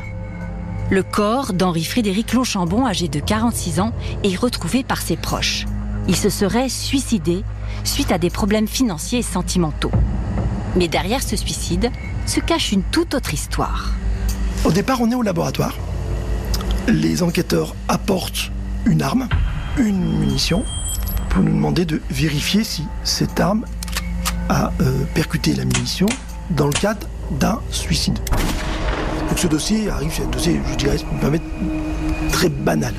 Le 0.90 1.02
corps 1.02 1.52
d'Henri 1.52 1.84
Frédéric 1.84 2.32
Longchambon, 2.34 2.86
âgé 2.86 3.08
de 3.08 3.20
46 3.20 3.80
ans, 3.80 3.92
est 4.22 4.36
retrouvé 4.36 4.84
par 4.84 5.00
ses 5.00 5.16
proches. 5.16 5.66
Il 6.06 6.16
se 6.16 6.30
serait 6.30 6.68
suicidé 6.68 7.44
suite 7.84 8.12
à 8.12 8.18
des 8.18 8.30
problèmes 8.30 8.68
financiers 8.68 9.20
et 9.20 9.22
sentimentaux. 9.22 9.90
Mais 10.76 10.88
derrière 10.88 11.22
ce 11.22 11.36
suicide 11.36 11.90
se 12.26 12.40
cache 12.40 12.72
une 12.72 12.82
toute 12.82 13.14
autre 13.14 13.34
histoire. 13.34 13.92
Au 14.64 14.72
départ, 14.72 15.00
on 15.00 15.10
est 15.10 15.14
au 15.14 15.22
laboratoire. 15.22 15.74
Les 16.86 17.22
enquêteurs 17.22 17.74
apportent 17.88 18.50
une 18.88 19.02
arme, 19.02 19.28
une 19.78 20.18
munition, 20.18 20.64
pour 21.28 21.42
nous 21.42 21.52
demander 21.52 21.84
de 21.84 22.00
vérifier 22.10 22.64
si 22.64 22.84
cette 23.04 23.38
arme 23.38 23.64
a 24.48 24.72
euh, 24.80 25.04
percuté 25.14 25.54
la 25.54 25.64
munition 25.64 26.06
dans 26.50 26.66
le 26.66 26.72
cadre 26.72 27.06
d'un 27.38 27.60
suicide. 27.70 28.18
Donc 29.28 29.38
ce 29.38 29.46
dossier 29.46 29.90
arrive, 29.90 30.10
c'est 30.12 30.24
un 30.24 30.30
dossier, 30.30 30.60
je 30.70 30.74
dirais, 30.76 30.96
me 31.12 31.20
permettre, 31.20 31.44
très 32.32 32.48
banal. 32.48 32.94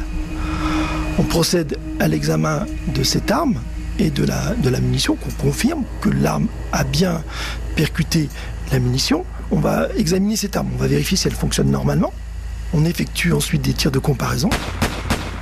On 1.18 1.24
procède 1.24 1.78
à 2.00 2.08
l'examen 2.08 2.66
de 2.94 3.04
cette 3.04 3.32
arme 3.32 3.56
et 3.98 4.12
de 4.12 4.24
la, 4.24 4.54
de 4.56 4.70
la 4.70 4.80
munition, 4.80 5.16
qu'on 5.16 5.48
confirme 5.48 5.84
que 6.02 6.10
l'arme 6.10 6.48
a 6.72 6.84
bien 6.84 7.24
percuté 7.76 8.30
la 8.72 8.80
munition. 8.80 9.26
On 9.52 9.60
va 9.60 9.88
examiner 9.98 10.36
cette 10.36 10.56
arme, 10.56 10.70
on 10.76 10.78
va 10.78 10.88
vérifier 10.88 11.18
si 11.18 11.28
elle 11.28 11.34
fonctionne 11.34 11.72
normalement. 11.72 12.14
On 12.74 12.86
effectue 12.86 13.34
ensuite 13.34 13.64
des 13.64 13.74
tirs 13.74 13.92
de 13.92 13.98
comparaison 13.98 14.52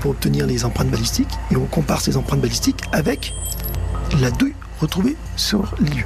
pour 0.08 0.14
obtenir 0.14 0.48
les 0.48 0.64
empreintes 0.64 0.90
balistiques 0.90 1.38
et 1.52 1.58
on 1.58 1.66
compare 1.66 2.00
ces 2.00 2.16
empreintes 2.16 2.40
balistiques 2.40 2.80
avec 2.94 3.34
la 4.22 4.32
douille 4.32 4.56
retrouvée 4.80 5.18
sur 5.36 5.76
les 5.82 5.90
lieux. 5.90 6.06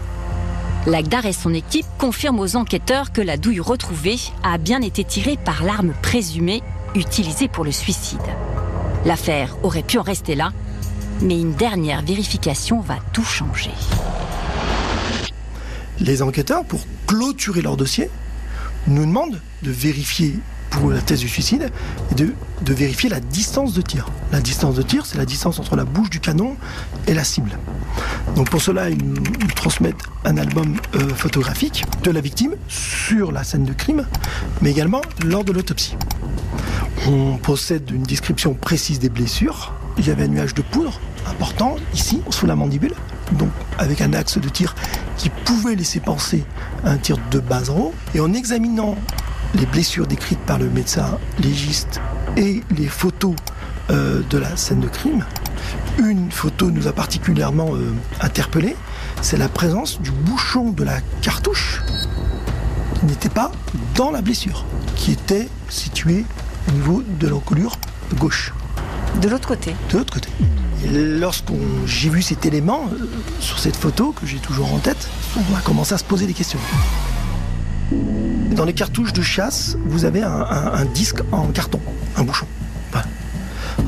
Lagdar 0.88 1.28
et 1.28 1.34
son 1.34 1.54
équipe 1.54 1.86
confirment 2.00 2.40
aux 2.40 2.56
enquêteurs 2.56 3.12
que 3.12 3.22
la 3.22 3.38
douille 3.38 3.60
retrouvée 3.60 4.18
a 4.42 4.58
bien 4.58 4.82
été 4.82 5.04
tirée 5.04 5.38
par 5.38 5.64
l'arme 5.64 5.94
présumée 6.02 6.64
utilisée 6.96 7.48
pour 7.48 7.64
le 7.64 7.72
suicide. 7.72 8.18
L'affaire 9.06 9.56
aurait 9.62 9.84
pu 9.84 10.00
en 10.00 10.02
rester 10.02 10.34
là, 10.34 10.52
mais 11.22 11.40
une 11.40 11.54
dernière 11.54 12.02
vérification 12.02 12.80
va 12.80 12.96
tout 13.14 13.24
changer. 13.24 13.70
Les 16.00 16.24
enquêteurs, 16.24 16.66
pour 16.66 16.80
clôturer 17.06 17.62
leur 17.62 17.78
dossier, 17.78 18.10
nous 18.88 19.06
demandent 19.06 19.40
de 19.62 19.70
vérifier 19.70 20.40
pour 20.72 20.90
la 20.90 21.02
thèse 21.02 21.20
du 21.20 21.28
suicide 21.28 21.70
et 22.12 22.16
de, 22.16 22.34
de 22.64 22.74
vérifier 22.74 23.10
la 23.10 23.20
distance 23.20 23.74
de 23.74 23.82
tir. 23.82 24.08
La 24.32 24.42
distance 24.42 24.76
de 24.76 24.82
tir, 24.82 25.06
c'est 25.06 25.18
la 25.18 25.26
distance 25.26 25.60
entre 25.60 25.76
la 25.76 25.84
bouche 25.84 26.10
du 26.10 26.20
canon 26.20 26.56
et 27.08 27.14
la 27.14 27.24
cible. 27.24 27.52
Donc 28.36 28.50
pour 28.50 28.62
cela, 28.62 28.90
ils 28.90 28.98
nous 28.98 29.48
transmettent 29.56 30.04
un 30.26 30.38
album 30.38 30.78
euh, 30.96 31.10
photographique 31.10 31.86
de 32.04 32.12
la 32.12 32.22
victime 32.22 32.56
sur 32.68 33.32
la 33.32 33.44
scène 33.44 33.66
de 33.66 33.74
crime, 33.74 34.08
mais 34.62 34.72
également 34.72 35.02
lors 35.24 35.44
de 35.44 35.52
l'autopsie. 35.52 35.96
On 37.08 37.38
possède 37.38 37.92
une 37.92 38.04
description 38.04 38.54
précise 38.54 39.00
des 39.00 39.10
blessures. 39.10 39.74
Il 39.98 40.08
y 40.08 40.12
avait 40.12 40.24
un 40.24 40.28
nuage 40.28 40.54
de 40.54 40.62
poudre 40.62 41.00
important 41.28 41.76
ici, 41.94 42.22
sous 42.30 42.46
la 42.46 42.56
mandibule, 42.56 42.94
donc 43.34 43.50
avec 43.78 44.02
un 44.02 44.14
axe 44.14 44.38
de 44.38 44.50
tir 44.50 44.76
qui 45.18 45.30
pouvait 45.30 45.76
laisser 45.76 46.00
penser 46.00 46.44
à 46.84 46.92
un 46.92 46.98
tir 46.98 47.18
de 47.30 47.42
haut. 47.72 47.94
Et 48.16 48.20
en 48.20 48.34
examinant 48.34 48.96
les 49.56 49.66
blessures 49.66 50.08
décrites 50.08 50.40
par 50.40 50.60
le 50.60 50.70
médecin 50.70 51.18
légiste 51.40 52.02
et 52.38 52.62
les 52.78 52.88
photos 52.88 53.36
euh, 53.90 54.22
de 54.30 54.38
la 54.38 54.56
scène 54.56 54.80
de 54.80 54.88
crime, 54.88 55.26
une 56.00 56.32
photo 56.32 56.72
nous 56.72 56.88
a 56.88 56.94
particulièrement 56.94 57.76
euh, 57.76 57.94
interpellés, 58.22 58.76
c'est 59.22 59.38
la 59.38 59.50
présence 59.50 60.00
du 60.02 60.12
bouchon 60.12 60.72
de 60.72 60.84
la 60.84 61.02
cartouche 61.22 61.82
qui 63.00 63.06
n'était 63.06 63.30
pas 63.30 63.52
dans 63.96 64.12
la 64.12 64.22
blessure, 64.22 64.66
qui 64.96 65.12
était 65.12 65.50
situé 65.70 66.26
au 66.70 66.72
niveau 66.72 67.04
de 67.20 67.28
l'encolure 67.28 67.78
gauche. 68.16 68.54
De 69.22 69.28
l'autre 69.28 69.48
côté 69.48 69.76
De 69.92 69.98
l'autre 69.98 70.14
côté. 70.14 70.30
Et 70.86 70.90
lorsqu'on 70.90 71.60
j'ai 71.86 72.10
vu 72.10 72.22
cet 72.22 72.46
élément 72.46 72.90
euh, 72.94 73.06
sur 73.40 73.60
cette 73.60 73.76
photo 73.76 74.14
que 74.14 74.26
j'ai 74.26 74.38
toujours 74.38 74.74
en 74.74 74.80
tête, 74.80 75.10
on 75.36 75.56
a 75.56 75.62
commencé 75.62 75.94
à 75.94 75.98
se 75.98 76.04
poser 76.04 76.28
des 76.28 76.34
questions. 76.34 76.60
Dans 78.52 78.66
les 78.66 78.74
cartouches 78.74 79.14
de 79.14 79.22
chasse, 79.22 79.78
vous 79.86 80.06
avez 80.06 80.22
un, 80.22 80.86
disque 80.94 81.22
en 81.32 81.48
carton, 81.48 81.80
un 82.18 82.24
bouchon. 82.24 82.48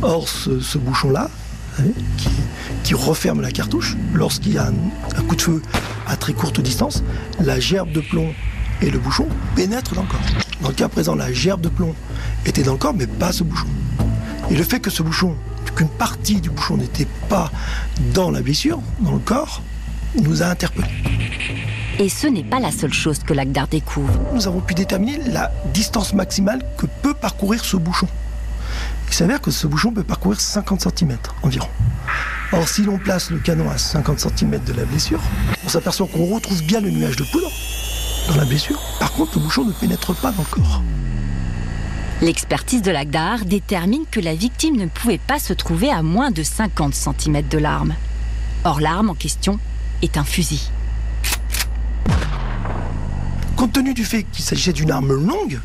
Or, 0.02 0.28
ce, 0.28 0.78
bouchon-là, 0.78 1.30
qui, 2.18 2.30
qui 2.84 2.94
referme 2.94 3.42
la 3.42 3.52
cartouche, 3.52 3.96
lorsqu'il 4.14 4.54
y 4.54 4.58
a 4.58 4.68
un, 4.68 4.74
un 5.18 5.22
coup 5.24 5.36
de 5.36 5.42
feu 5.42 5.62
à 6.08 6.16
très 6.16 6.34
courte 6.34 6.62
distance, 6.62 7.04
la 7.40 7.60
gerbe 7.60 7.92
de 7.92 8.02
plomb 8.02 8.34
et 8.82 8.90
le 8.90 9.00
bouchon 9.00 9.28
pénètrent 9.56 9.96
dans 9.96 10.04
le 10.04 10.08
corps. 10.08 10.22
Dans 10.62 10.70
le 10.70 10.74
cas 10.74 10.88
présent, 10.88 11.16
la 11.16 11.32
gerbe 11.32 11.62
de 11.62 11.70
plomb 11.70 11.94
était 12.46 12.64
dans 12.64 12.74
le 12.74 12.78
corps, 12.78 12.94
mais 12.94 13.08
pas 13.08 13.32
ce 13.32 13.44
bouchon. 13.44 13.68
Et 14.50 14.56
le 14.56 14.64
fait 14.64 14.80
que 14.80 14.90
ce 14.90 15.04
bouchon, 15.04 15.36
qu'une 15.76 15.90
partie 15.90 16.42
du 16.42 16.50
bouchon 16.50 16.78
n'était 16.78 17.08
pas 17.30 17.52
dans 18.14 18.32
la 18.32 18.42
blessure, 18.42 18.82
dans 19.00 19.14
le 19.14 19.20
corps, 19.20 19.62
nous 20.22 20.42
a 20.42 20.48
interpellés. 20.48 20.88
Et 22.00 22.10
ce 22.10 22.26
n'est 22.26 22.44
pas 22.44 22.60
la 22.60 22.72
seule 22.72 22.94
chose 22.94 23.20
que 23.20 23.34
Lagdar 23.34 23.68
découvre. 23.68 24.14
Nous 24.34 24.48
avons 24.48 24.62
pu 24.62 24.74
déterminer 24.74 25.20
la 25.30 25.52
distance 25.74 26.14
maximale 26.14 26.64
que 26.78 26.88
peut 26.88 27.14
parcourir 27.14 27.64
ce 27.64 27.78
bouchon. 27.78 28.08
Il 29.08 29.14
s'avère 29.14 29.40
que 29.40 29.52
ce 29.52 29.68
bouchon 29.68 29.92
peut 29.92 30.04
parcourir 30.04 30.40
50 30.40 30.82
cm 30.82 31.18
environ. 31.44 31.68
Or, 32.52 32.68
si 32.68 32.82
l'on 32.82 32.98
place 32.98 33.30
le 33.30 33.38
canon 33.38 33.70
à 33.70 33.78
50 33.78 34.20
cm 34.20 34.60
de 34.64 34.74
la 34.74 34.86
blessure, 34.86 35.20
on 35.64 35.70
s'aperçoit 35.70 36.08
qu'on 36.08 36.26
retrouve 36.26 36.64
bien 36.64 36.82
le 36.82 36.90
nuage 36.90 37.16
de 37.16 37.24
poudre 37.26 37.52
dans 38.28 38.36
la 38.38 38.46
blessure. 38.46 38.82
Par 39.00 39.12
contre, 39.12 39.38
le 39.38 39.44
bouchon 39.44 39.66
ne 39.66 39.72
pénètre 39.72 40.16
pas 40.16 40.32
dans 40.32 40.42
le 40.42 40.50
corps. 40.50 40.82
L'expertise 42.22 42.82
de 42.82 42.90
Lagdar 42.90 43.46
détermine 43.46 44.06
que 44.10 44.20
la 44.20 44.34
victime 44.34 44.78
ne 44.78 44.88
pouvait 44.88 45.20
pas 45.20 45.40
se 45.40 45.54
trouver 45.54 45.92
à 45.92 46.02
moins 46.02 46.32
de 46.32 46.42
50 46.42 46.96
cm 46.96 47.48
de 47.50 47.58
l'arme. 47.60 47.94
Or, 48.64 48.82
l'arme 48.82 49.12
en 49.12 49.16
question 49.16 49.60
est 50.02 50.18
un 50.18 50.24
fusil. 50.24 50.72
Compte 53.64 53.72
tenu 53.72 53.94
du 53.94 54.04
fait 54.04 54.24
qu'il 54.24 54.44
s'agissait 54.44 54.74
d'une 54.74 54.92
arme 54.92 55.14
longue, 55.14 55.62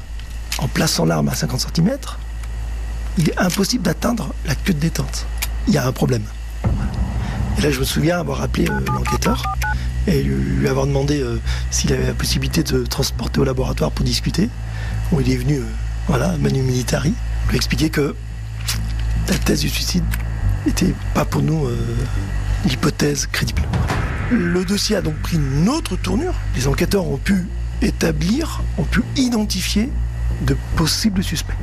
en 0.59 0.69
plaçant 0.69 1.05
l'arme 1.05 1.29
à 1.31 1.35
50 1.35 1.67
cm, 1.75 1.99
il 3.19 3.29
est 3.29 3.37
impossible 3.37 3.83
d'atteindre 3.83 4.33
la 4.47 4.55
queue 4.55 4.73
de 4.73 4.79
détente. 4.79 5.27
Il 5.67 5.75
y 5.75 5.79
a 5.79 5.85
un 5.85 5.91
problème. 5.91 6.23
Et 7.59 7.61
là, 7.61 7.73
je 7.73 7.81
me 7.81 7.85
souviens 7.85 8.21
avoir 8.21 8.41
appelé 8.41 8.69
euh, 8.71 8.81
l'enquêteur 8.93 9.43
et 10.07 10.23
lui 10.23 10.69
avoir 10.69 10.87
demandé 10.87 11.21
euh, 11.21 11.41
s'il 11.73 11.93
avait 11.93 12.07
la 12.07 12.15
possibilité 12.15 12.63
de 12.63 12.85
transporter 12.85 13.41
au 13.41 13.45
laboratoire 13.45 13.91
pour 13.91 14.05
discuter. 14.05 14.49
Bon, 15.11 15.19
il 15.19 15.33
est 15.33 15.37
venu, 15.37 15.57
euh, 15.57 15.65
voilà, 16.07 16.37
Manu 16.39 16.63
Militari, 16.63 17.15
lui 17.51 17.57
expliquer 17.57 17.91
que 17.91 18.15
la 19.27 19.39
thèse 19.39 19.63
du 19.63 19.69
suicide 19.69 20.05
n'était 20.67 20.95
pas 21.15 21.25
pour 21.25 21.43
nous 21.43 21.67
l'hypothèse 22.65 23.27
crédible. 23.27 23.63
Le 24.31 24.65
dossier 24.65 24.95
a 24.95 25.03
donc 25.03 25.17
pris 25.17 25.37
une 25.37 25.69
autre 25.69 25.97
tournure. 25.97 26.35
Les 26.55 26.69
enquêteurs 26.69 27.05
ont 27.05 27.17
pu 27.17 27.49
établir, 27.83 28.63
ont 28.79 28.85
pu 28.85 29.03
identifier 29.17 29.91
de 30.43 30.57
possibles 30.77 31.23
suspects. 31.23 31.57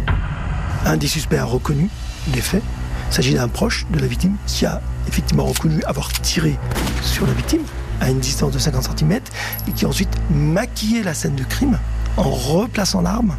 Un 0.86 0.98
des 0.98 1.07
suspects 1.07 1.38
a 1.38 1.45
reconnu 1.45 1.89
les 2.34 2.41
faits. 2.41 2.63
Il 3.10 3.13
s'agit 3.13 3.34
d'un 3.34 3.48
proche 3.48 3.86
de 3.91 4.00
la 4.00 4.07
victime 4.07 4.36
qui 4.48 4.65
a 4.65 4.81
effectivement 5.07 5.45
reconnu 5.45 5.84
avoir 5.84 6.12
tiré 6.12 6.57
sur 7.01 7.25
la 7.27 7.34
victime 7.34 7.62
à 8.01 8.10
une 8.10 8.19
distance 8.19 8.51
de 8.51 8.60
50 8.60 9.00
cm 9.00 9.19
et 9.67 9.72
qui 9.72 9.86
a 9.86 9.88
ensuite 9.88 10.15
maquillé 10.29 11.03
la 11.03 11.13
scène 11.13 11.36
de 11.36 11.43
crime 11.43 11.77
en 12.17 12.29
replaçant 12.29 13.01
l'arme, 13.01 13.36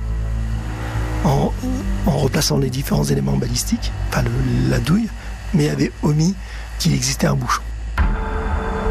en, 1.24 1.52
replaçant 2.06 2.58
les 2.58 2.70
différents 2.70 3.04
éléments 3.04 3.36
balistiques, 3.36 3.92
enfin 4.08 4.22
la 4.68 4.78
douille, 4.78 5.08
mais 5.54 5.68
avait 5.68 5.92
omis 6.02 6.34
qu'il 6.78 6.94
existait 6.94 7.26
un 7.26 7.34
bouchon. 7.34 7.62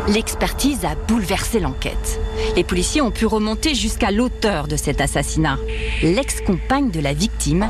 L'expertise 0.07 0.85
a 0.85 0.93
bouleversé 1.07 1.59
l'enquête. 1.59 2.19
Les 2.55 2.63
policiers 2.63 3.01
ont 3.01 3.09
pu 3.09 3.25
remonter 3.25 3.73
jusqu'à 3.73 4.11
l'auteur 4.11 4.67
de 4.67 4.75
cet 4.75 5.01
assassinat, 5.01 5.57
l'ex-compagne 6.03 6.91
de 6.91 6.99
la 6.99 7.13
victime, 7.13 7.67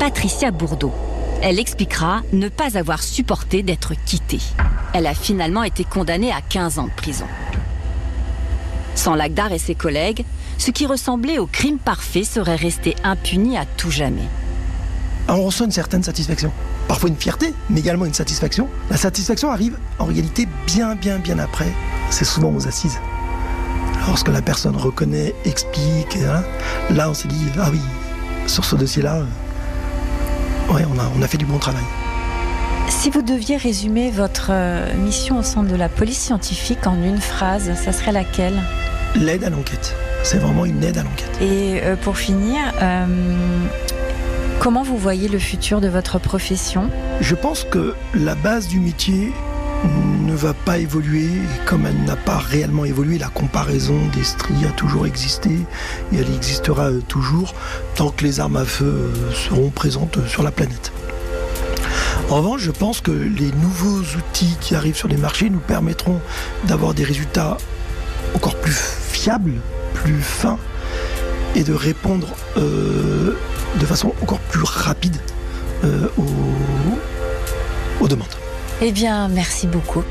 Patricia 0.00 0.50
Bourdeau. 0.50 0.92
Elle 1.40 1.60
expliquera 1.60 2.22
ne 2.32 2.48
pas 2.48 2.76
avoir 2.76 3.02
supporté 3.02 3.62
d'être 3.62 3.92
quittée. 4.04 4.40
Elle 4.92 5.06
a 5.06 5.14
finalement 5.14 5.62
été 5.62 5.84
condamnée 5.84 6.32
à 6.32 6.40
15 6.40 6.80
ans 6.80 6.86
de 6.86 6.96
prison. 6.96 7.26
Sans 8.96 9.14
Lagdar 9.14 9.52
et 9.52 9.58
ses 9.58 9.76
collègues, 9.76 10.24
ce 10.58 10.72
qui 10.72 10.86
ressemblait 10.86 11.38
au 11.38 11.46
crime 11.46 11.78
parfait 11.78 12.24
serait 12.24 12.56
resté 12.56 12.96
impuni 13.04 13.56
à 13.56 13.64
tout 13.64 13.90
jamais. 13.90 14.28
On 15.28 15.44
ressent 15.44 15.64
une 15.64 15.70
certaine 15.70 16.02
satisfaction. 16.02 16.52
Parfois 16.88 17.08
une 17.08 17.16
fierté, 17.16 17.54
mais 17.70 17.80
également 17.80 18.04
une 18.04 18.14
satisfaction. 18.14 18.68
La 18.90 18.96
satisfaction 18.96 19.50
arrive 19.50 19.78
en 19.98 20.04
réalité 20.04 20.46
bien, 20.66 20.94
bien, 20.94 21.18
bien 21.18 21.38
après. 21.38 21.72
C'est 22.10 22.24
souvent 22.24 22.52
aux 22.54 22.68
assises. 22.68 22.98
Lorsque 24.06 24.28
la 24.28 24.42
personne 24.42 24.76
reconnaît, 24.76 25.34
explique, 25.44 26.16
et 26.16 26.94
là, 26.94 27.08
on 27.08 27.14
s'est 27.14 27.28
dit, 27.28 27.46
ah 27.60 27.68
oui, 27.70 27.80
sur 28.46 28.64
ce 28.64 28.76
dossier-là, 28.76 29.16
euh, 29.16 30.72
ouais, 30.74 30.84
on 30.92 30.98
a, 30.98 31.04
on 31.18 31.22
a 31.22 31.28
fait 31.28 31.38
du 31.38 31.46
bon 31.46 31.58
travail. 31.58 31.84
Si 32.88 33.10
vous 33.10 33.22
deviez 33.22 33.56
résumer 33.56 34.10
votre 34.10 34.48
euh, 34.50 34.92
mission 34.96 35.38
au 35.38 35.42
centre 35.42 35.68
de 35.68 35.76
la 35.76 35.88
police 35.88 36.18
scientifique 36.18 36.86
en 36.86 37.00
une 37.02 37.20
phrase, 37.20 37.72
ça 37.74 37.92
serait 37.92 38.12
laquelle? 38.12 38.60
L'aide 39.14 39.44
à 39.44 39.50
l'enquête. 39.50 39.94
C'est 40.24 40.38
vraiment 40.38 40.64
une 40.64 40.82
aide 40.84 40.98
à 40.98 41.02
l'enquête. 41.02 41.38
Et 41.40 41.80
euh, 41.82 41.96
pour 41.96 42.16
finir, 42.16 42.60
euh, 42.80 43.06
comment 44.62 44.84
vous 44.84 44.96
voyez 44.96 45.26
le 45.26 45.40
futur 45.40 45.80
de 45.80 45.88
votre 45.88 46.20
profession? 46.20 46.88
Je 47.20 47.34
pense 47.34 47.64
que 47.64 47.94
la 48.14 48.36
base 48.36 48.68
du 48.68 48.78
métier 48.78 49.32
ne 50.24 50.34
va 50.34 50.54
pas 50.54 50.78
évoluer 50.78 51.26
comme 51.66 51.84
elle 51.84 52.04
n'a 52.04 52.14
pas 52.14 52.38
réellement 52.38 52.84
évolué, 52.84 53.18
la 53.18 53.26
comparaison 53.26 53.98
des 54.14 54.22
stries 54.22 54.64
a 54.64 54.70
toujours 54.70 55.04
existé 55.04 55.50
et 56.12 56.16
elle 56.16 56.32
existera 56.32 56.90
euh, 56.90 57.00
toujours 57.08 57.54
tant 57.96 58.10
que 58.10 58.22
les 58.22 58.38
armes 58.38 58.56
à 58.56 58.64
feu 58.64 58.84
euh, 58.84 59.32
seront 59.32 59.70
présentes 59.70 60.24
sur 60.28 60.44
la 60.44 60.52
planète. 60.52 60.92
En 62.30 62.36
revanche, 62.36 62.60
je 62.60 62.70
pense 62.70 63.00
que 63.00 63.10
les 63.10 63.50
nouveaux 63.50 64.02
outils 64.16 64.56
qui 64.60 64.76
arrivent 64.76 64.96
sur 64.96 65.08
les 65.08 65.16
marchés 65.16 65.50
nous 65.50 65.58
permettront 65.58 66.20
d'avoir 66.68 66.94
des 66.94 67.02
résultats 67.02 67.56
encore 68.36 68.54
plus 68.54 68.78
fiables, 69.10 69.60
plus 69.92 70.20
fins 70.20 70.58
et 71.56 71.64
de 71.64 71.74
répondre 71.74 72.28
euh, 72.56 73.34
de 73.80 73.86
façon 73.86 74.12
encore 74.22 74.38
plus 74.38 74.64
rapide 74.64 75.16
aux, 76.16 76.24
aux 78.00 78.08
demandes. 78.08 78.28
Eh 78.80 78.92
bien, 78.92 79.28
merci 79.28 79.66
beaucoup. 79.66 80.04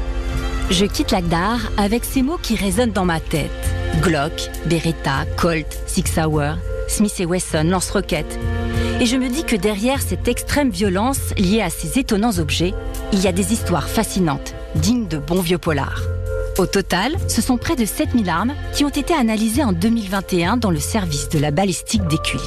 Je 0.69 0.85
quitte 0.85 1.11
l'Agdar 1.11 1.59
avec 1.77 2.05
ces 2.05 2.21
mots 2.21 2.39
qui 2.41 2.55
résonnent 2.55 2.91
dans 2.91 3.05
ma 3.05 3.19
tête. 3.19 3.51
Glock, 4.01 4.49
Beretta, 4.65 5.25
Colt, 5.35 5.67
Six 5.85 6.17
Hour, 6.17 6.55
Smith 6.87 7.21
Wesson, 7.27 7.63
lance-roquettes. 7.65 8.39
Et 9.01 9.05
je 9.05 9.17
me 9.17 9.29
dis 9.29 9.43
que 9.43 9.55
derrière 9.55 10.01
cette 10.01 10.27
extrême 10.27 10.69
violence 10.69 11.33
liée 11.37 11.61
à 11.61 11.69
ces 11.69 11.99
étonnants 11.99 12.37
objets, 12.37 12.73
il 13.11 13.19
y 13.19 13.27
a 13.27 13.31
des 13.31 13.51
histoires 13.51 13.89
fascinantes, 13.89 14.53
dignes 14.75 15.07
de 15.07 15.17
bons 15.17 15.41
vieux 15.41 15.57
polars. 15.57 16.03
Au 16.57 16.65
total, 16.65 17.15
ce 17.27 17.41
sont 17.41 17.57
près 17.57 17.75
de 17.75 17.85
7000 17.85 18.29
armes 18.29 18.53
qui 18.73 18.85
ont 18.85 18.89
été 18.89 19.13
analysées 19.13 19.63
en 19.63 19.73
2021 19.73 20.57
dans 20.57 20.71
le 20.71 20.79
service 20.79 21.29
de 21.29 21.39
la 21.39 21.51
balistique 21.51 22.07
d'Écully. 22.07 22.43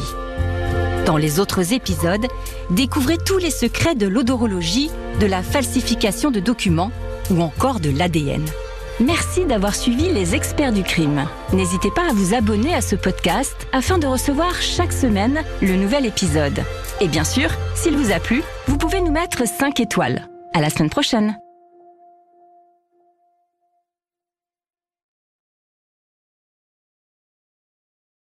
Dans 1.06 1.16
les 1.18 1.38
autres 1.38 1.74
épisodes, 1.74 2.26
découvrez 2.70 3.18
tous 3.18 3.36
les 3.36 3.50
secrets 3.50 3.94
de 3.94 4.06
l'odorologie, 4.06 4.90
de 5.20 5.26
la 5.26 5.42
falsification 5.42 6.30
de 6.30 6.40
documents 6.40 6.90
ou 7.30 7.42
encore 7.42 7.80
de 7.80 7.90
l'ADN. 7.90 8.44
Merci 9.00 9.44
d'avoir 9.44 9.74
suivi 9.74 10.10
les 10.10 10.34
experts 10.34 10.72
du 10.72 10.82
crime. 10.82 11.26
N'hésitez 11.52 11.90
pas 11.90 12.08
à 12.08 12.12
vous 12.14 12.34
abonner 12.34 12.74
à 12.74 12.80
ce 12.80 12.96
podcast 12.96 13.66
afin 13.72 13.98
de 13.98 14.06
recevoir 14.06 14.62
chaque 14.62 14.92
semaine 14.92 15.42
le 15.60 15.76
nouvel 15.76 16.06
épisode. 16.06 16.62
Et 17.00 17.08
bien 17.08 17.24
sûr, 17.24 17.50
s'il 17.74 17.96
vous 17.96 18.12
a 18.12 18.20
plu, 18.20 18.42
vous 18.68 18.78
pouvez 18.78 19.00
nous 19.00 19.12
mettre 19.12 19.46
5 19.46 19.80
étoiles. 19.80 20.28
À 20.54 20.60
la 20.60 20.70
semaine 20.70 20.90
prochaine. 20.90 21.36